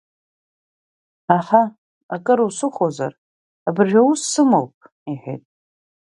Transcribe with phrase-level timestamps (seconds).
[1.35, 1.63] Аҳа,
[2.15, 3.13] акыр усыхәозар,
[3.67, 4.73] абыржәы аус сымоуп,—
[5.11, 5.43] иҳәеит.